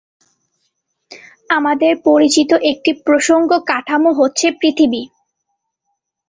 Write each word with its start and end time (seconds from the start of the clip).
আমাদের 1.49 1.93
পরিচিত 2.07 2.51
একটি 2.71 2.91
প্রসঙ্গ 3.05 3.49
কাঠামো 3.69 4.11
হচ্ছে 4.19 4.47
পৃথিবী। 4.59 5.01